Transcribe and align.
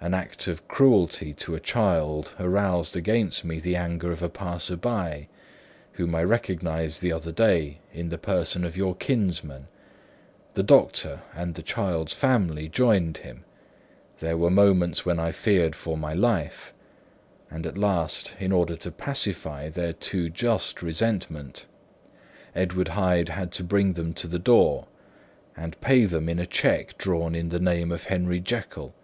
An 0.00 0.14
act 0.14 0.48
of 0.48 0.66
cruelty 0.66 1.32
to 1.34 1.54
a 1.54 1.60
child 1.60 2.32
aroused 2.40 2.96
against 2.96 3.44
me 3.44 3.60
the 3.60 3.76
anger 3.76 4.10
of 4.10 4.20
a 4.20 4.28
passer 4.28 4.74
by, 4.74 5.28
whom 5.92 6.12
I 6.12 6.24
recognised 6.24 7.00
the 7.00 7.12
other 7.12 7.30
day 7.30 7.78
in 7.92 8.08
the 8.08 8.18
person 8.18 8.64
of 8.64 8.76
your 8.76 8.96
kinsman; 8.96 9.68
the 10.54 10.64
doctor 10.64 11.22
and 11.32 11.54
the 11.54 11.62
child's 11.62 12.12
family 12.12 12.68
joined 12.68 13.18
him; 13.18 13.44
there 14.18 14.36
were 14.36 14.50
moments 14.50 15.06
when 15.06 15.20
I 15.20 15.30
feared 15.30 15.76
for 15.76 15.96
my 15.96 16.14
life; 16.14 16.74
and 17.48 17.64
at 17.64 17.78
last, 17.78 18.34
in 18.40 18.50
order 18.50 18.74
to 18.74 18.90
pacify 18.90 19.68
their 19.68 19.92
too 19.92 20.30
just 20.30 20.82
resentment, 20.82 21.66
Edward 22.56 22.88
Hyde 22.88 23.28
had 23.28 23.52
to 23.52 23.62
bring 23.62 23.92
them 23.92 24.14
to 24.14 24.26
the 24.26 24.40
door, 24.40 24.88
and 25.56 25.80
pay 25.80 26.06
them 26.06 26.28
in 26.28 26.40
a 26.40 26.44
cheque 26.46 26.98
drawn 26.98 27.36
in 27.36 27.50
the 27.50 27.60
name 27.60 27.92
of 27.92 28.06
Henry 28.06 28.40
Jekyll. 28.40 28.96